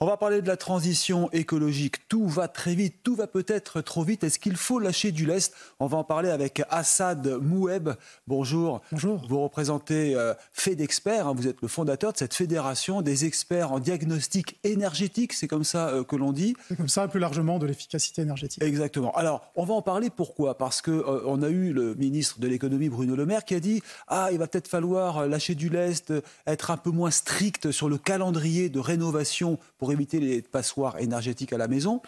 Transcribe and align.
On 0.00 0.06
va 0.06 0.16
parler 0.16 0.42
de 0.42 0.48
la 0.48 0.56
transition 0.56 1.30
écologique. 1.30 2.08
Tout 2.08 2.26
va 2.26 2.48
très 2.48 2.74
vite, 2.74 2.96
tout 3.04 3.14
va 3.14 3.28
peut-être 3.28 3.80
trop 3.80 4.02
vite. 4.02 4.24
Est-ce 4.24 4.40
qu'il 4.40 4.56
faut 4.56 4.80
lâcher 4.80 5.12
du 5.12 5.24
lest? 5.24 5.54
On 5.78 5.86
va 5.86 5.98
en 5.98 6.04
parler 6.04 6.30
avec 6.30 6.62
Assad 6.68 7.38
Moueb. 7.40 7.90
Bonjour. 8.26 8.80
Bonjour. 8.90 9.24
Vous 9.28 9.40
représentez 9.40 10.16
euh, 10.16 10.34
FEDExpert, 10.52 11.28
hein. 11.28 11.34
vous 11.36 11.46
êtes 11.46 11.62
le 11.62 11.68
fondateur 11.68 12.12
de 12.12 12.18
cette 12.18 12.34
fédération 12.34 13.02
des 13.02 13.24
experts 13.24 13.70
en 13.70 13.78
diagnostic 13.78 14.58
énergétique, 14.64 15.32
c'est 15.32 15.46
comme 15.46 15.62
ça 15.62 15.90
euh, 15.90 16.02
que 16.02 16.16
l'on 16.16 16.32
dit. 16.32 16.56
C'est 16.68 16.76
comme 16.76 16.88
ça, 16.88 17.06
plus 17.06 17.20
largement, 17.20 17.60
de 17.60 17.66
l'efficacité 17.66 18.22
énergétique. 18.22 18.64
Exactement. 18.64 19.12
Alors, 19.12 19.52
on 19.54 19.64
va 19.64 19.74
en 19.74 19.82
parler 19.82 20.10
pourquoi? 20.10 20.58
Parce 20.58 20.82
qu'on 20.82 20.90
euh, 20.90 21.22
on 21.24 21.40
a 21.42 21.50
eu 21.50 21.72
le 21.72 21.94
ministre 21.94 22.40
de 22.40 22.48
l'économie, 22.48 22.88
Bruno 22.88 23.14
Le 23.14 23.26
Maire, 23.26 23.44
qui 23.44 23.54
a 23.54 23.60
dit 23.60 23.80
Ah, 24.08 24.30
il 24.32 24.38
va 24.38 24.48
peut-être 24.48 24.68
falloir 24.68 25.28
lâcher 25.28 25.54
du 25.54 25.68
lest, 25.68 26.12
être 26.48 26.72
un 26.72 26.76
peu 26.76 26.90
moins 26.90 27.12
strict 27.12 27.70
sur 27.70 27.88
le 27.88 27.96
calendrier 27.96 28.68
de 28.68 28.80
rénovation 28.80 29.58
pour 29.78 29.83
éviter 29.92 30.20
les 30.20 30.42
passoires 30.42 30.98
énergétiques 30.98 31.52
à 31.52 31.58
la 31.58 31.68
maison. 31.68 32.00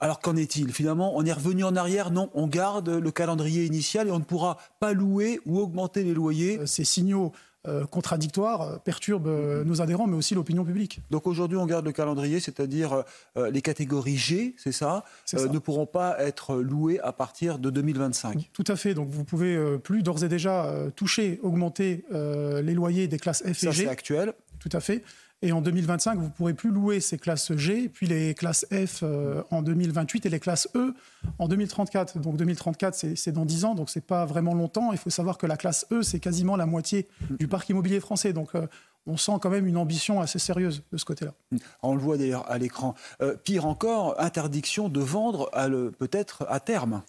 Alors 0.00 0.20
qu'en 0.20 0.36
est-il 0.36 0.72
Finalement, 0.72 1.16
on 1.16 1.24
est 1.24 1.32
revenu 1.32 1.64
en 1.64 1.76
arrière 1.76 2.10
Non, 2.10 2.30
on 2.34 2.46
garde 2.46 2.90
le 2.90 3.10
calendrier 3.10 3.64
initial 3.64 4.08
et 4.08 4.10
on 4.10 4.18
ne 4.18 4.24
pourra 4.24 4.58
pas 4.80 4.92
louer 4.92 5.40
ou 5.46 5.58
augmenter 5.58 6.02
les 6.02 6.14
loyers. 6.14 6.58
Euh, 6.58 6.66
ces 6.66 6.84
signaux 6.84 7.32
euh, 7.66 7.86
contradictoires 7.86 8.60
euh, 8.60 8.76
perturbent 8.76 9.64
nos 9.64 9.80
adhérents, 9.80 10.06
mais 10.06 10.16
aussi 10.16 10.34
l'opinion 10.34 10.62
publique. 10.64 11.00
Donc 11.10 11.26
aujourd'hui, 11.26 11.56
on 11.56 11.64
garde 11.64 11.86
le 11.86 11.92
calendrier, 11.92 12.40
c'est-à-dire 12.40 13.04
les 13.36 13.62
catégories 13.62 14.18
G, 14.18 14.54
c'est 14.58 14.72
ça, 14.72 15.04
ça, 15.24 15.46
ne 15.46 15.58
pourront 15.58 15.86
pas 15.86 16.16
être 16.18 16.56
louées 16.56 17.00
à 17.00 17.12
partir 17.12 17.58
de 17.58 17.70
2025. 17.70 18.50
Tout 18.52 18.64
à 18.66 18.76
fait. 18.76 18.92
Donc 18.92 19.08
vous 19.08 19.24
pouvez 19.24 19.78
plus 19.78 20.02
d'ores 20.02 20.22
et 20.22 20.28
déjà 20.28 20.70
toucher, 20.96 21.40
augmenter 21.42 22.04
les 22.10 22.74
loyers 22.74 23.08
des 23.08 23.18
classes 23.18 23.42
F 23.42 23.48
et 23.48 23.54
G. 23.54 23.66
Ça, 23.66 23.72
c'est 23.72 23.88
actuel. 23.88 24.34
Tout 24.58 24.70
à 24.72 24.80
fait. 24.80 25.02
Et 25.44 25.52
en 25.52 25.60
2025, 25.60 26.16
vous 26.16 26.24
ne 26.24 26.28
pourrez 26.30 26.54
plus 26.54 26.70
louer 26.70 27.00
ces 27.00 27.18
classes 27.18 27.54
G, 27.54 27.90
puis 27.90 28.06
les 28.06 28.32
classes 28.32 28.64
F 28.72 29.00
euh, 29.02 29.42
en 29.50 29.60
2028 29.60 30.24
et 30.24 30.30
les 30.30 30.40
classes 30.40 30.68
E 30.74 30.94
en 31.38 31.48
2034. 31.48 32.18
Donc 32.18 32.38
2034, 32.38 32.94
c'est 33.14 33.32
dans 33.32 33.44
10 33.44 33.66
ans, 33.66 33.74
donc 33.74 33.90
ce 33.90 33.98
n'est 33.98 34.04
pas 34.04 34.24
vraiment 34.24 34.54
longtemps. 34.54 34.90
Il 34.92 34.98
faut 34.98 35.10
savoir 35.10 35.36
que 35.36 35.46
la 35.46 35.58
classe 35.58 35.84
E, 35.92 36.00
c'est 36.00 36.18
quasiment 36.18 36.56
la 36.56 36.64
moitié 36.64 37.08
du 37.38 37.46
parc 37.46 37.68
immobilier 37.68 38.00
français. 38.00 38.32
Donc 38.32 38.54
euh, 38.54 38.66
on 39.06 39.18
sent 39.18 39.34
quand 39.42 39.50
même 39.50 39.66
une 39.66 39.76
ambition 39.76 40.22
assez 40.22 40.38
sérieuse 40.38 40.82
de 40.90 40.96
ce 40.96 41.04
côté-là. 41.04 41.34
On 41.82 41.94
le 41.94 42.00
voit 42.00 42.16
d'ailleurs 42.16 42.50
à 42.50 42.56
l'écran. 42.56 42.94
Euh, 43.20 43.36
pire 43.36 43.66
encore, 43.66 44.18
interdiction 44.18 44.88
de 44.88 45.00
vendre 45.00 45.50
peut-être 45.98 46.46
à 46.48 46.58
terme. 46.58 47.02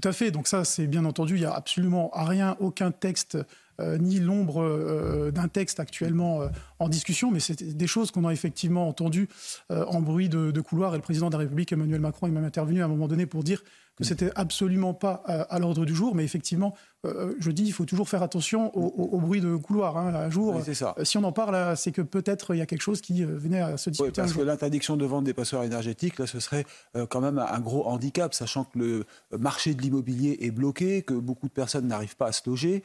Tout 0.00 0.08
à 0.08 0.12
fait. 0.12 0.30
Donc 0.30 0.48
ça, 0.48 0.64
c'est 0.64 0.86
bien 0.86 1.04
entendu, 1.04 1.34
il 1.34 1.40
n'y 1.40 1.46
a 1.46 1.52
absolument 1.52 2.10
rien, 2.14 2.56
aucun 2.58 2.90
texte 2.90 3.36
ni 3.78 4.20
l'ombre 4.20 4.62
euh, 4.62 5.30
d'un 5.30 5.48
texte 5.48 5.80
actuellement 5.80 6.42
euh, 6.42 6.48
en 6.78 6.88
discussion, 6.88 7.30
mais 7.30 7.40
c'est 7.40 7.62
des 7.62 7.86
choses 7.86 8.10
qu'on 8.10 8.26
a 8.26 8.32
effectivement 8.32 8.88
entendues 8.88 9.28
en 9.70 10.00
bruit 10.00 10.28
de, 10.28 10.60
couloir. 10.60 10.94
Et 10.94 10.96
le 10.96 11.02
président 11.02 11.28
de 11.28 11.32
la 11.32 11.38
République, 11.38 11.72
Emmanuel 11.72 12.00
Macron, 12.00 12.26
est 12.26 12.30
même 12.30 12.44
intervenu 12.44 12.82
à 12.82 12.86
un 12.86 12.88
moment 12.88 13.08
donné 13.08 13.26
pour 13.26 13.44
dire 13.44 13.62
que 13.96 14.04
c'était 14.04 14.30
absolument 14.36 14.94
pas 14.94 15.22
à 15.50 15.58
l'ordre 15.58 15.84
du 15.84 15.94
jour. 15.94 16.14
Mais 16.14 16.24
effectivement, 16.24 16.74
je 17.04 17.50
dis, 17.50 17.64
il 17.64 17.72
faut 17.72 17.84
toujours 17.84 18.08
faire 18.08 18.22
attention 18.22 18.76
au, 18.76 19.18
bruit 19.18 19.40
de 19.40 19.54
couloir. 19.56 19.96
Hein, 19.96 20.14
un 20.14 20.30
jour, 20.30 20.60
si 21.04 21.18
on 21.18 21.24
en 21.24 21.32
parle, 21.32 21.76
c'est 21.76 21.92
que 21.92 22.02
peut-être 22.02 22.54
il 22.54 22.58
y 22.58 22.62
a 22.62 22.66
quelque 22.66 22.82
chose 22.82 23.00
qui 23.00 23.22
venait 23.24 23.60
à 23.60 23.76
se 23.76 23.90
discuter. 23.90 24.12
parce 24.12 24.32
que 24.32 24.40
l'interdiction 24.40 24.96
de 24.96 25.04
vente 25.04 25.24
des 25.24 25.34
passoires 25.34 25.62
énergétiques, 25.62 26.18
là, 26.18 26.26
ce 26.26 26.40
serait 26.40 26.64
quand 27.08 27.20
même 27.20 27.38
un 27.38 27.60
gros 27.60 27.86
handicap, 27.86 28.34
sachant 28.34 28.64
que 28.64 28.78
le 28.78 29.06
marché 29.38 29.74
de 29.74 29.82
l'immobilier 29.82 30.38
est 30.40 30.50
bloqué, 30.50 31.02
que 31.02 31.14
beaucoup 31.14 31.48
de 31.48 31.52
personnes 31.52 31.86
n'arrivent 31.86 32.16
pas 32.16 32.26
à 32.26 32.32
se 32.32 32.42
loger. 32.48 32.82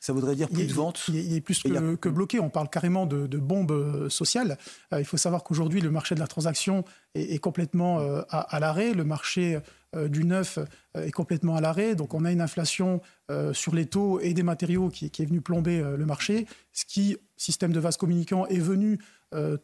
Ça 0.00 0.12
voudrait 0.12 0.36
dire 0.36 0.48
plus 0.48 0.66
de 0.66 0.72
ventes 0.72 1.04
Il 1.08 1.34
est 1.34 1.40
plus 1.40 1.60
que, 1.60 2.08
bloqué. 2.08 2.38
On 2.38 2.50
parle 2.50 2.68
carrément 2.70 3.04
de, 3.04 3.26
de 3.26 3.38
bombe 3.38 3.72
euh, 3.72 4.08
sociale. 4.08 4.56
Euh, 4.92 5.00
il 5.00 5.04
faut 5.04 5.16
savoir 5.16 5.42
qu'aujourd'hui, 5.42 5.80
le 5.80 5.90
marché 5.90 6.14
de 6.14 6.20
la 6.20 6.28
transaction 6.28 6.84
est, 7.14 7.38
complètement 7.38 7.98
euh, 7.98 8.22
à, 8.30 8.60
l'arrêt. 8.60 8.94
Le 8.94 9.04
marché 9.04 9.58
du 9.96 10.24
neuf 10.24 10.58
est 10.94 11.10
complètement 11.10 11.56
à 11.56 11.60
l'arrêt. 11.60 11.94
Donc, 11.94 12.12
on 12.14 12.24
a 12.24 12.30
une 12.30 12.42
inflation 12.42 13.00
sur 13.52 13.74
les 13.74 13.86
taux 13.86 14.20
et 14.20 14.34
des 14.34 14.42
matériaux 14.42 14.90
qui, 14.90 15.06
est 15.06 15.24
venue 15.24 15.40
plomber 15.40 15.80
le 15.80 16.06
marché. 16.06 16.46
Ce 16.72 16.84
qui, 16.84 17.16
système 17.36 17.72
de 17.72 17.80
vase 17.80 17.96
communicant, 17.96 18.46
est 18.46 18.58
venu 18.58 18.98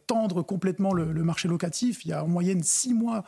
tendre 0.07 0.41
complètement 0.41 0.93
le, 0.93 1.13
le, 1.13 1.23
marché 1.23 1.47
locatif. 1.47 2.05
Il 2.05 2.09
y 2.09 2.13
a 2.13 2.23
en 2.23 2.27
moyenne 2.27 2.63
six 2.63 2.95
mois 2.95 3.23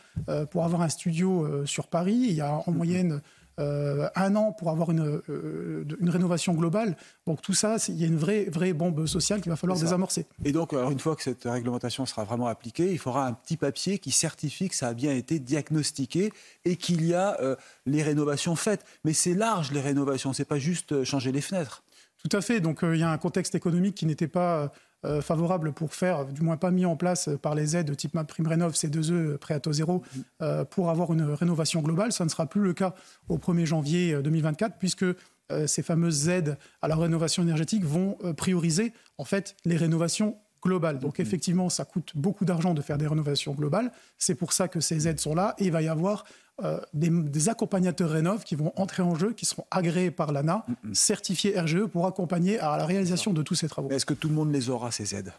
pour 0.50 0.66
avoir 0.66 0.82
un 0.82 0.90
studio 0.90 1.66
sur 1.68 1.88
Paris. 1.88 2.18
Il 2.30 2.34
y 2.34 2.42
a 2.42 2.64
en 2.66 2.72
moyenne 2.72 3.22
euh, 3.60 4.08
un 4.16 4.36
an 4.36 4.52
pour 4.52 4.70
avoir 4.70 4.92
une, 4.92 5.20
euh, 5.30 5.84
une, 6.00 6.10
rénovation 6.12 6.54
globale. 6.54 6.96
Donc 7.26 7.42
tout 7.42 7.54
ça, 7.54 7.78
il 7.88 7.96
y 7.96 8.04
a 8.04 8.08
une 8.08 8.18
vraie, 8.18 8.46
vraie 8.46 8.72
bombe 8.72 9.08
sociale 9.08 9.42
qu'il 9.42 9.50
va 9.50 9.56
falloir 9.56 9.80
désamorcer. 9.80 10.28
Et 10.46 10.52
donc, 10.52 10.74
alors, 10.74 10.92
une 10.92 11.00
fois 11.00 11.16
que 11.16 11.24
cette 11.24 11.44
réglementation 11.44 12.06
sera 12.06 12.24
vraiment 12.24 12.48
appliquée, 12.48 12.92
il 12.92 13.00
faudra 13.00 13.26
un 13.26 13.34
petit 13.34 13.58
papier 13.58 13.98
qui 13.98 14.12
certifie 14.12 14.70
que 14.70 14.76
ça 14.76 14.90
a 14.90 14.94
bien 14.94 15.12
été 15.12 15.40
diagnostiqué 15.40 16.32
et 16.66 16.76
qu'il 16.76 17.04
y 17.04 17.16
a 17.16 17.42
euh, 17.42 17.56
les 17.88 18.04
rénovations 18.04 18.56
faites. 18.56 18.86
Mais 19.04 19.14
c'est 19.14 19.34
large 19.34 19.72
les 19.72 19.82
rénovations, 19.82 20.34
c'est 20.34 20.46
pas 20.46 20.60
juste 20.60 21.04
changer 21.04 21.32
les 21.32 21.42
fenêtres. 21.42 21.84
Tout 22.22 22.38
à 22.38 22.42
fait. 22.42 22.60
Donc 22.60 22.82
il 22.84 22.98
y 22.98 23.04
a 23.04 23.10
un 23.10 23.18
contexte 23.18 23.56
économique 23.56 23.96
qui 23.96 24.06
n'était 24.06 24.28
pas 24.28 24.72
euh, 25.06 25.22
favorable 25.22 25.74
pour 25.74 25.94
faire, 25.94 26.26
du 26.26 26.42
moins 26.42 26.58
pas 26.58 26.72
mis 26.72 26.86
en 26.86 26.96
place 26.96 27.30
par 27.42 27.54
les 27.54 27.78
aides 27.78 27.96
type 27.96 28.16
MaPrimeRénov, 28.16 28.74
C2E, 28.74 29.38
prêt 29.38 29.54
à 29.54 29.60
taux 29.60 29.72
zéro, 29.72 30.02
euh, 30.42 30.66
pour 30.66 30.90
avoir 30.90 31.14
une 31.14 31.22
rénovation 31.22 31.82
globale. 31.82 32.12
Ça 32.12 32.24
ne 32.24 32.30
sera 32.30 32.48
plus 32.48 32.62
le 32.62 32.74
cas 32.74 32.96
au 33.30 33.38
1er 33.38 33.66
janvier 33.66 34.20
2024, 34.22 34.78
puisque 34.80 35.04
euh, 35.04 35.68
ces 35.68 35.84
fameuses 35.84 36.30
aides 36.30 36.58
à 36.82 36.88
la 36.88 36.96
rénovation 36.96 37.44
énergétique 37.44 37.86
vont 37.86 38.18
prioriser 38.36 38.92
en 39.20 39.24
fait 39.24 39.56
les 39.66 39.78
rénovations 39.78 40.38
globales. 40.64 40.98
Donc 40.98 41.20
effectivement, 41.20 41.70
ça 41.70 41.86
coûte 41.86 42.14
beaucoup 42.16 42.44
d'argent 42.44 42.74
de 42.74 42.82
faire 42.82 42.98
des 42.98 43.08
rénovations 43.08 43.54
globales. 43.54 43.92
C'est 44.18 44.36
pour 44.36 44.52
ça 44.52 44.68
que 44.68 44.80
ces 44.80 45.08
aides 45.08 45.20
sont 45.20 45.36
là 45.36 45.54
et 45.60 45.66
il 45.66 45.72
va 45.72 45.84
y 45.84 45.88
avoir 45.88 46.26
euh, 46.64 46.80
des, 46.94 47.50
accompagnateurs 47.50 48.10
Rénov 48.10 48.44
qui 48.44 48.56
vont 48.56 48.74
entrer 48.76 49.04
en 49.04 49.14
jeu, 49.14 49.34
qui 49.34 49.46
seront 49.46 49.66
agréés 49.70 50.10
par 50.10 50.32
l'ANA, 50.32 50.66
certifiés 50.92 51.60
RGE 51.60 51.86
pour 51.86 52.08
accompagner 52.08 52.60
à 52.60 52.78
la 52.78 52.86
réalisation 52.86 53.32
de 53.32 53.44
tous 53.44 53.56
ces 53.56 53.68
travaux. 53.68 53.90
Est-ce 53.90 54.08
que 54.08 54.16
tout 54.16 54.28
le 54.28 54.34
monde 54.34 54.52
les 54.52 54.70
aura, 54.70 54.92
ces 54.92 55.16
aides? 55.16 55.34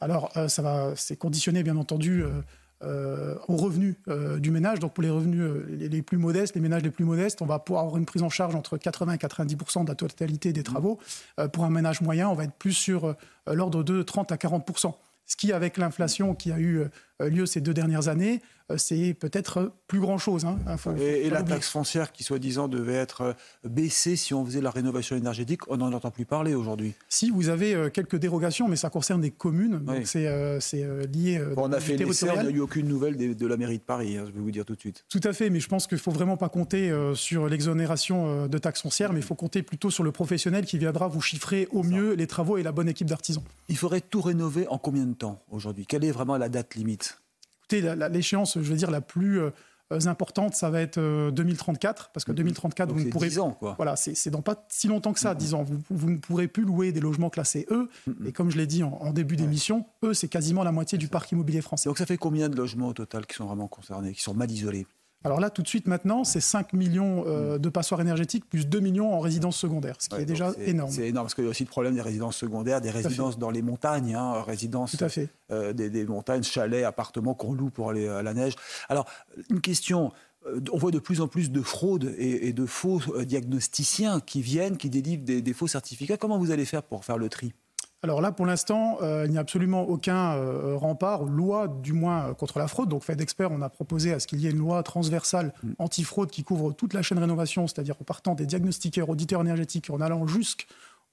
Alors, 0.00 0.30
euh, 0.36 0.48
ça 0.48 0.62
va, 0.62 0.92
c'est 0.96 1.16
conditionné, 1.16 1.62
bien 1.62 1.76
entendu. 1.76 2.24
Euh, 2.84 3.34
aux 3.48 3.56
revenus 3.56 3.96
du 4.38 4.52
ménage. 4.52 4.78
Donc 4.78 4.94
pour 4.94 5.02
les 5.02 5.10
revenus 5.10 5.42
les, 5.68 6.00
plus 6.00 6.16
modestes, 6.16 6.54
les 6.54 6.60
ménages 6.60 6.84
les 6.84 6.92
plus 6.92 7.04
modestes, 7.04 7.42
on 7.42 7.44
va 7.44 7.58
pouvoir 7.58 7.82
avoir 7.82 7.98
une 7.98 8.06
prise 8.06 8.22
en 8.22 8.28
charge 8.28 8.54
entre 8.54 8.78
80 8.78 9.14
et 9.14 9.18
90 9.18 9.56
de 9.56 9.88
la 9.88 9.96
totalité 9.96 10.52
des 10.52 10.62
travaux. 10.62 11.00
pour 11.52 11.64
un 11.64 11.70
ménage 11.70 12.02
moyen, 12.02 12.28
on 12.28 12.34
va 12.34 12.44
être 12.44 12.54
plus 12.54 12.74
sur 12.74 13.16
l'ordre 13.48 13.82
de 13.82 14.04
30 14.04 14.30
à 14.30 14.36
40 14.36 14.64
ce 15.28 15.36
qui, 15.36 15.52
avec 15.52 15.76
l'inflation 15.76 16.34
qui 16.34 16.50
a 16.50 16.58
eu 16.58 16.78
euh, 16.78 16.88
lieu 17.20 17.46
ces 17.46 17.60
deux 17.60 17.74
dernières 17.74 18.08
années, 18.08 18.40
euh, 18.70 18.76
c'est 18.76 19.14
peut-être 19.14 19.72
plus 19.86 20.00
grand-chose. 20.00 20.44
Hein. 20.44 20.58
et, 20.98 21.30
la 21.30 21.42
taxe 21.42 21.70
foncière 21.70 22.12
qui, 22.12 22.22
soi-disant, 22.22 22.68
devait 22.68 22.94
être 22.94 23.20
euh, 23.22 23.32
baissée 23.64 24.16
si 24.16 24.34
on 24.34 24.44
faisait 24.44 24.60
la 24.60 24.70
rénovation 24.70 25.16
énergétique, 25.16 25.68
on 25.68 25.78
n'en 25.78 25.92
entend 25.92 26.10
plus 26.10 26.26
parler 26.26 26.54
aujourd'hui. 26.54 26.94
Si, 27.08 27.30
vous 27.30 27.48
avez 27.48 27.90
quelques 27.92 28.16
dérogations, 28.16 28.68
mais 28.68 28.76
ça 28.76 28.90
concerne 28.90 29.20
des 29.20 29.30
communes, 29.30 29.78
donc 29.78 30.06
c'est 30.06 30.26
lié... 31.12 31.42
on 31.56 31.72
a 31.72 31.80
fait 31.80 31.96
l'essai, 31.96 32.26
il 32.34 32.42
n'y 32.42 32.48
a 32.48 32.50
eu 32.50 32.60
aucune 32.60 32.88
nouvelle 32.88 33.16
de, 33.16 33.46
la 33.46 33.56
mairie 33.56 33.78
de 33.78 33.82
Paris, 33.82 34.16
hein, 34.16 34.24
je 34.26 34.32
vais 34.32 34.40
vous 34.40 34.50
dire 34.50 34.64
tout 34.64 34.74
de 34.74 34.80
suite. 34.80 35.04
Tout 35.08 35.20
à 35.24 35.32
fait, 35.32 35.50
mais 35.50 35.60
je 35.60 35.68
pense 35.68 35.86
qu'il 35.86 35.96
ne 35.96 36.02
faut 36.02 36.10
vraiment 36.10 36.36
pas 36.36 36.48
compter 36.48 36.92
sur 37.14 37.48
l'exonération 37.48 38.46
de 38.46 38.58
taxes 38.58 38.82
foncières, 38.82 39.12
mais 39.12 39.20
il 39.20 39.24
faut 39.24 39.34
compter 39.34 39.62
plutôt 39.62 39.90
sur 39.90 40.04
le 40.04 40.12
professionnel 40.12 40.64
qui 40.64 40.78
viendra 40.78 41.08
vous 41.08 41.20
chiffrer 41.20 41.68
au 41.70 41.82
mieux 41.82 42.14
les 42.14 42.26
travaux 42.26 42.58
et 42.58 42.62
la 42.62 42.72
bonne 42.72 42.88
équipe 42.88 43.08
d'artisans. 43.08 43.44
Il 43.68 43.76
faudrait 43.76 44.00
tout 44.00 44.20
rénover 44.20 44.66
en 44.68 44.78
combien 44.78 45.06
de 45.06 45.14
temps 45.14 45.42
aujourd'hui? 45.50 45.86
Quelle 45.86 46.04
est 46.04 46.10
vraiment 46.10 46.36
la 46.36 46.48
date 46.48 46.74
limite? 46.74 47.07
Écoutez, 47.70 47.94
l'échéance, 48.10 48.54
je 48.54 48.70
veux 48.70 48.76
dire, 48.76 48.90
la 48.90 49.02
plus 49.02 49.40
euh, 49.40 49.50
importante, 50.06 50.54
ça 50.54 50.70
va 50.70 50.80
être 50.80 50.98
2034, 51.30 52.02
euh, 52.02 52.10
parce 52.14 52.24
que 52.24 52.32
2034, 52.32 52.90
vous 52.92 53.04
ne 53.04 53.10
pourrez... 53.10 53.28
10 53.28 53.38
ans, 53.40 53.50
quoi. 53.50 53.74
Voilà, 53.76 53.94
c'est 53.96 54.30
dans 54.30 54.40
pas 54.40 54.66
si 54.70 54.88
longtemps 54.88 55.12
que 55.12 55.20
ça, 55.20 55.34
10 55.34 55.52
ans. 55.52 55.66
Vous, 55.90 56.10
ne 56.10 56.16
pourrez 56.16 56.48
plus 56.48 56.64
louer 56.64 56.92
des 56.92 57.00
logements 57.00 57.28
classés 57.28 57.66
E, 57.70 57.88
et 58.24 58.32
comme 58.32 58.50
je 58.50 58.56
l'ai 58.56 58.66
dit 58.66 58.82
en, 58.82 59.12
début 59.12 59.36
d'émission, 59.36 59.84
E, 60.02 60.14
c'est 60.14 60.28
quasiment 60.28 60.64
la 60.64 60.72
moitié 60.72 60.96
du 60.96 61.08
parc 61.08 61.30
immobilier 61.32 61.60
français. 61.60 61.90
Donc 61.90 61.98
ça 61.98 62.06
fait 62.06 62.16
combien 62.16 62.48
de 62.48 62.56
logements 62.56 62.88
au 62.88 62.94
total 62.94 63.26
qui 63.26 63.34
sont 63.34 63.44
vraiment 63.44 63.68
concernés, 63.68 64.14
qui 64.14 64.22
sont 64.22 64.34
mal 64.34 64.50
isolés? 64.50 64.86
Alors 65.24 65.40
là, 65.40 65.50
tout 65.50 65.62
de 65.62 65.68
suite, 65.68 65.88
maintenant, 65.88 66.22
c'est 66.22 66.40
5 66.40 66.72
millions 66.74 67.24
euh, 67.26 67.58
de 67.58 67.68
passoires 67.68 68.00
énergétiques 68.00 68.48
plus 68.48 68.68
2 68.68 68.78
millions 68.78 69.12
en 69.12 69.18
résidences 69.18 69.56
secondaires, 69.56 69.96
ce 69.98 70.08
qui 70.08 70.16
est 70.16 70.24
déjà 70.24 70.52
énorme. 70.64 70.92
C'est 70.92 71.08
énorme, 71.08 71.26
parce 71.26 71.34
qu'il 71.34 71.44
y 71.44 71.46
a 71.48 71.50
aussi 71.50 71.64
le 71.64 71.68
problème 71.68 71.94
des 71.94 72.02
résidences 72.02 72.36
secondaires, 72.36 72.80
des 72.80 72.90
résidences 72.90 73.36
dans 73.36 73.50
les 73.50 73.62
montagnes, 73.62 74.14
hein, 74.14 74.42
résidences 74.42 74.96
Tout 74.96 75.04
à 75.04 75.08
fait. 75.08 75.28
Euh, 75.50 75.72
des, 75.72 76.04
montagnes, 76.06 76.44
chalets, 76.44 76.84
appartements 76.84 77.34
qu'on 77.34 77.52
loue 77.52 77.70
pour 77.70 77.90
aller 77.90 78.06
à 78.06 78.22
la 78.22 78.32
neige. 78.32 78.54
Alors, 78.88 79.06
une 79.50 79.60
question, 79.60 80.12
euh, 80.46 80.60
on 80.72 80.78
voit 80.78 80.92
de 80.92 81.00
plus 81.00 81.20
en 81.20 81.26
plus 81.26 81.50
de 81.50 81.62
fraudes 81.62 82.14
et, 82.16 82.52
de 82.52 82.66
faux 82.66 83.00
diagnosticiens 83.24 84.20
qui 84.20 84.40
viennent, 84.40 84.76
qui 84.76 84.88
délivrent 84.88 85.24
des, 85.24 85.52
faux 85.52 85.66
certificats. 85.66 86.16
Comment 86.16 86.38
vous 86.38 86.52
allez 86.52 86.64
faire 86.64 86.84
pour 86.84 87.04
faire 87.04 87.18
le 87.18 87.28
tri? 87.28 87.52
Alors 88.02 88.20
là, 88.20 88.30
pour 88.30 88.46
l'instant, 88.46 88.98
euh, 89.02 89.24
il 89.26 89.32
n'y 89.32 89.38
a 89.38 89.40
absolument 89.40 89.82
aucun 89.82 90.34
euh, 90.34 90.76
rempart, 90.76 91.24
loi 91.24 91.66
du 91.66 91.92
moins 91.92 92.28
euh, 92.28 92.34
contre 92.34 92.60
la 92.60 92.68
fraude. 92.68 92.88
Donc, 92.88 93.02
fait 93.02 93.16
d'experts, 93.16 93.50
on 93.50 93.60
a 93.60 93.68
proposé 93.68 94.12
à 94.12 94.20
ce 94.20 94.28
qu'il 94.28 94.40
y 94.40 94.46
ait 94.46 94.50
une 94.50 94.58
loi 94.58 94.84
transversale 94.84 95.52
mm. 95.64 95.72
anti-fraude 95.80 96.30
qui 96.30 96.44
couvre 96.44 96.72
toute 96.72 96.94
la 96.94 97.02
chaîne 97.02 97.18
rénovation, 97.18 97.66
c'est-à-dire 97.66 97.96
en 98.00 98.04
partant 98.04 98.34
des 98.36 98.46
diagnostiqueurs, 98.46 99.08
auditeurs 99.08 99.40
énergétiques, 99.40 99.90
en 99.90 100.00
allant 100.00 100.26
jusqu'aux 100.28 100.66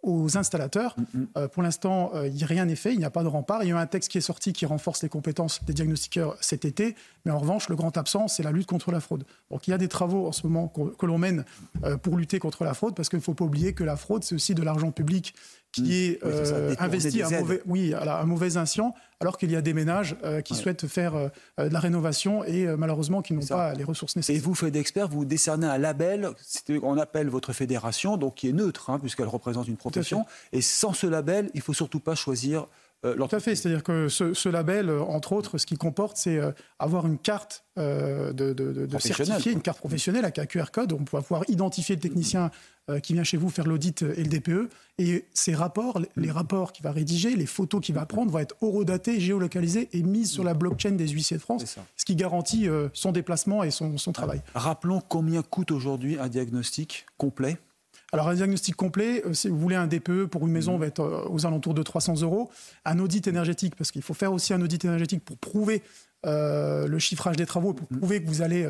aux 0.03 0.37
installateurs. 0.37 0.95
Euh, 1.35 1.47
pour 1.47 1.63
l'instant, 1.63 2.11
rien 2.13 2.65
n'est 2.65 2.75
fait, 2.75 2.93
il 2.93 2.99
n'y 2.99 3.05
a 3.05 3.09
pas 3.09 3.23
de 3.23 3.27
rempart. 3.27 3.63
Il 3.63 3.69
y 3.69 3.71
a 3.71 3.79
un 3.79 3.87
texte 3.87 4.11
qui 4.11 4.19
est 4.19 4.21
sorti 4.21 4.53
qui 4.53 4.67
renforce 4.67 5.01
les 5.01 5.09
compétences 5.09 5.63
des 5.65 5.73
diagnostiqueurs 5.73 6.37
cet 6.41 6.63
été, 6.63 6.95
mais 7.25 7.31
en 7.31 7.39
revanche, 7.39 7.69
le 7.69 7.75
grand 7.75 7.97
absent, 7.97 8.27
c'est 8.27 8.43
la 8.43 8.51
lutte 8.51 8.67
contre 8.67 8.91
la 8.91 8.99
fraude. 8.99 9.23
Donc 9.49 9.67
il 9.67 9.71
y 9.71 9.73
a 9.73 9.79
des 9.79 9.87
travaux 9.87 10.27
en 10.27 10.31
ce 10.31 10.45
moment 10.45 10.67
que 10.67 11.05
l'on 11.07 11.17
mène 11.17 11.43
pour 12.03 12.17
lutter 12.17 12.37
contre 12.37 12.65
la 12.65 12.75
fraude, 12.75 12.93
parce 12.93 13.09
qu'il 13.09 13.17
ne 13.17 13.23
faut 13.23 13.33
pas 13.33 13.45
oublier 13.45 13.73
que 13.73 13.83
la 13.83 13.95
fraude, 13.95 14.23
c'est 14.23 14.35
aussi 14.35 14.53
de 14.53 14.61
l'argent 14.61 14.91
public 14.91 15.33
qui 15.83 16.17
mm. 16.23 16.71
est 16.71 16.81
investi 16.81 17.21
à 17.21 17.29
mauvais, 17.29 17.61
oui, 17.65 17.93
à, 17.93 18.21
un 18.21 18.25
mauvais 18.25 18.57
escient, 18.57 18.93
alors 19.19 19.37
qu'il 19.37 19.51
y 19.51 19.55
a 19.55 19.61
des 19.61 19.73
ménages 19.73 20.15
qui 20.43 20.55
souhaitent 20.55 20.87
faire 20.87 21.13
de 21.57 21.69
la 21.69 21.79
rénovation 21.79 22.43
et 22.43 22.65
malheureusement 22.77 23.21
qui 23.21 23.33
n'ont 23.33 23.45
pas 23.45 23.73
les 23.73 23.83
ressources 23.83 24.15
nécessaires. 24.15 24.35
Et 24.35 24.39
vous, 24.39 24.55
faites 24.55 24.73
d'experts, 24.73 25.07
vous 25.07 25.25
décernez 25.25 25.67
un 25.67 25.77
label, 25.77 26.29
on 26.83 26.97
appelle 26.97 27.29
votre 27.29 27.53
fédération, 27.53 28.17
donc 28.17 28.35
qui 28.35 28.49
est 28.49 28.53
neutre, 28.53 28.89
hein, 28.89 28.99
puisqu'elle 28.99 29.27
représente 29.27 29.67
une 29.67 29.77
profession. 29.77 30.25
Et 30.51 30.61
sans 30.61 30.93
ce 30.93 31.07
label, 31.07 31.49
il 31.53 31.61
faut 31.61 31.73
surtout 31.73 31.99
pas 31.99 32.15
choisir 32.15 32.67
euh, 33.05 33.15
Tout 33.15 33.35
à 33.35 33.39
fait, 33.39 33.55
c'est-à-dire 33.55 33.83
que 33.83 34.09
ce, 34.09 34.49
label, 34.49 34.89
euh, 34.89 35.01
entre 35.01 35.33
autres, 35.33 35.57
ce 35.57 35.65
qu'il 35.65 35.77
comporte, 35.77 36.17
c'est 36.17 36.37
euh, 36.37 36.51
avoir 36.79 37.05
une 37.05 37.17
carte 37.17 37.63
de, 37.77 38.31
de, 38.31 38.87
certifié, 38.99 39.51
une 39.51 39.61
carte 39.61 39.79
professionnelle 39.79 40.23
avec 40.23 40.39
un 40.39 40.45
QR 40.45 40.71
code. 40.71 40.93
On 40.93 41.03
va 41.11 41.21
pouvoir 41.21 41.43
identifier 41.49 41.95
le 41.95 42.01
technicien 42.01 42.49
qui 43.03 43.13
vient 43.13 43.25
chez 43.25 43.35
vous 43.35 43.49
faire 43.49 43.67
l'audit 43.67 44.03
et 44.03 44.23
le 44.23 44.29
DPE. 44.29 44.69
Et 44.97 45.25
ces 45.33 45.53
rapports, 45.53 45.99
les 46.15 46.31
rapports 46.31 46.71
qu'il 46.71 46.83
va 46.83 46.93
rédiger, 46.93 47.35
les 47.35 47.45
photos 47.45 47.81
qu'il 47.81 47.93
va 47.93 48.05
prendre, 48.05 48.31
vont 48.31 48.39
être 48.39 48.55
horodatés, 48.61 49.19
géolocalisés 49.19 49.89
et 49.91 50.03
mises 50.03 50.31
sur 50.31 50.45
la 50.45 50.53
blockchain 50.53 50.91
des 50.91 51.09
huissiers 51.09 51.35
de 51.35 51.41
France, 51.41 51.65
ce 51.97 52.05
qui 52.05 52.15
garantit 52.15 52.69
son 52.93 53.11
déplacement 53.11 53.61
et 53.61 53.71
son, 53.71 53.97
son 53.97 54.13
travail. 54.13 54.41
Rappelons 54.53 55.01
combien 55.01 55.41
coûte 55.41 55.71
aujourd'hui 55.71 56.17
un 56.17 56.29
diagnostic 56.29 57.05
complet 57.17 57.57
alors, 58.13 58.29
un 58.29 58.35
diagnostic 58.35 58.75
complet, 58.75 59.23
euh, 59.25 59.33
si 59.33 59.49
vous 59.49 59.57
voulez 59.57 59.75
un 59.75 59.87
DPE 59.87 60.25
pour 60.25 60.45
une 60.45 60.53
maison, 60.53 60.77
mmh. 60.77 60.79
va 60.79 60.85
être 60.87 61.01
euh, 61.01 61.27
aux 61.29 61.45
alentours 61.45 61.73
de 61.73 61.83
300 61.83 62.21
euros. 62.21 62.49
Un 62.85 62.99
audit 62.99 63.27
énergétique, 63.27 63.75
parce 63.75 63.91
qu'il 63.91 64.01
faut 64.01 64.13
faire 64.13 64.31
aussi 64.31 64.53
un 64.53 64.61
audit 64.61 64.83
énergétique 64.85 65.23
pour 65.25 65.37
prouver 65.37 65.81
euh, 66.25 66.87
le 66.87 66.97
chiffrage 66.97 67.35
des 67.35 67.45
travaux, 67.45 67.73
pour 67.73 67.87
mmh. 67.91 67.97
prouver 67.97 68.23
que 68.23 68.27
vous 68.27 68.41
allez 68.41 68.67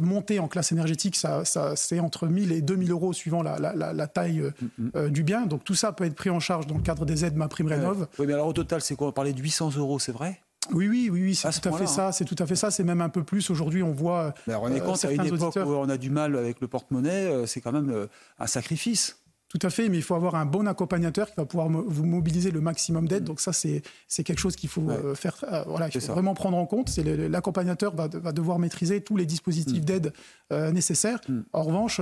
monter 0.00 0.38
en 0.38 0.48
classe 0.48 0.72
énergétique, 0.72 1.16
ça, 1.16 1.42
c'est 1.74 2.00
entre 2.00 2.26
1000 2.26 2.52
et 2.52 2.62
2000 2.62 2.90
euros 2.90 3.12
suivant 3.12 3.42
la, 3.42 4.06
taille 4.06 4.42
mmh, 4.78 5.08
du 5.08 5.22
bien. 5.22 5.46
Donc 5.46 5.64
tout 5.64 5.74
ça 5.74 5.92
peut 5.92 6.04
être 6.04 6.14
pris 6.14 6.30
en 6.30 6.40
charge 6.40 6.66
dans 6.66 6.76
le 6.76 6.82
cadre 6.82 7.04
des 7.04 7.24
aides 7.24 7.36
Ma 7.36 7.48
Prime 7.48 7.66
Rénov. 7.66 8.06
Oui, 8.18 8.26
mais 8.26 8.32
alors 8.32 8.46
au 8.46 8.52
total, 8.52 8.80
c'est 8.80 8.94
quoi? 8.94 9.08
On 9.08 9.12
parlait 9.12 9.32
de 9.32 9.42
800 9.42 9.76
euros, 9.76 9.98
c'est 9.98 10.12
vrai? 10.12 10.40
Oui, 10.72 10.88
oui, 10.88 11.10
oui, 11.10 11.34
c'est 11.34 11.50
tout 11.60 11.68
à 11.68 11.72
fait 11.72 11.86
ça. 11.86 12.08
Hein. 12.08 12.12
C'est 12.12 12.24
tout 12.24 12.36
à 12.38 12.46
fait 12.46 12.56
ça. 12.56 12.70
C'est 12.70 12.84
même 12.84 13.00
un 13.00 13.08
peu 13.08 13.22
plus. 13.22 13.50
Aujourd'hui, 13.50 13.82
on 13.82 13.92
voit. 13.92 14.34
Mais 14.46 14.54
on 14.54 14.68
est 14.68 14.80
compte, 14.80 15.04
à 15.04 15.12
une 15.12 15.24
époque 15.24 15.56
où 15.56 15.74
on 15.74 15.88
a 15.88 15.96
du 15.96 16.10
mal 16.10 16.36
avec 16.36 16.60
le 16.60 16.68
porte-monnaie, 16.68 17.26
euh, 17.26 17.46
c'est 17.46 17.60
quand 17.60 17.72
même 17.72 17.90
euh, 17.90 18.06
un 18.38 18.46
sacrifice. 18.46 19.18
Tout 19.48 19.60
à 19.62 19.70
fait, 19.70 19.88
mais 19.88 19.96
il 19.96 20.02
faut 20.02 20.16
avoir 20.16 20.34
un 20.34 20.44
bon 20.44 20.66
accompagnateur 20.66 21.28
qui 21.28 21.36
va 21.36 21.46
pouvoir 21.46 21.68
vous 21.68 22.04
mobiliser 22.04 22.50
le 22.50 22.60
maximum 22.60 23.06
d'aide. 23.06 23.22
Mm. 23.22 23.26
Donc 23.26 23.40
ça, 23.40 23.52
c'est 23.52 23.82
quelque 24.24 24.40
chose 24.40 24.56
qu'il 24.56 24.68
faut 24.68 24.90
euh, 24.90 25.14
faire, 25.14 25.36
euh, 25.44 25.62
voilà, 25.68 25.88
faut 25.88 26.12
vraiment 26.12 26.34
prendre 26.34 26.56
en 26.56 26.66
compte. 26.66 26.88
C'est 26.88 27.04
l'accompagnateur 27.04 27.94
va, 27.94 28.08
va, 28.08 28.32
devoir 28.32 28.58
maîtriser 28.58 29.02
tous 29.02 29.16
les 29.16 29.24
dispositifs 29.24 29.82
mm. 29.82 29.84
d'aide 29.84 30.12
euh, 30.52 30.72
nécessaires. 30.72 31.20
Mm. 31.28 31.40
En 31.52 31.62
revanche, 31.62 32.00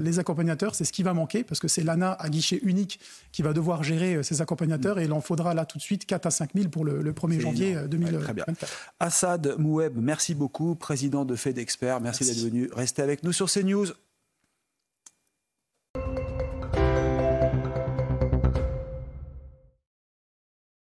les 0.00 0.18
accompagnateurs, 0.18 0.74
c'est 0.74 0.84
ce 0.84 0.92
qui 0.92 1.02
va 1.02 1.12
manquer 1.12 1.44
parce 1.44 1.60
que 1.60 1.68
c'est 1.68 1.82
l'ANA 1.82 2.12
à 2.12 2.28
guichet 2.30 2.60
unique 2.62 3.00
qui 3.32 3.42
va 3.42 3.52
devoir 3.52 3.82
gérer 3.82 4.22
ces 4.22 4.40
accompagnateurs 4.40 4.98
et 4.98 5.04
il 5.04 5.12
en 5.12 5.20
faudra 5.20 5.52
là 5.52 5.66
tout 5.66 5.76
de 5.76 5.82
suite 5.82 6.06
4 6.06 6.26
à 6.26 6.30
5 6.30 6.50
000 6.54 6.68
pour 6.68 6.86
le, 6.86 7.12
1er 7.12 7.40
janvier 7.40 7.76
2024. 7.86 8.66
Assad 8.98 9.56
Moueb, 9.58 9.98
merci 9.98 10.34
beaucoup, 10.34 10.74
président 10.74 11.26
de 11.26 11.36
FedExpert. 11.36 12.00
Merci, 12.00 12.24
merci. 12.24 12.40
d'être 12.40 12.50
venu. 12.50 12.70
Restez 12.72 13.02
avec 13.02 13.22
nous 13.24 13.32
sur 13.32 13.50
CNews. 13.50 13.88